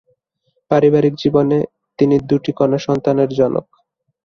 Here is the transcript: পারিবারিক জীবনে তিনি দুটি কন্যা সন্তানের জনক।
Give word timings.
পারিবারিক 0.71 1.13
জীবনে 1.15 1.57
তিনি 1.99 2.15
দুটি 2.29 2.51
কন্যা 2.59 2.79
সন্তানের 2.87 3.29
জনক। 3.39 3.65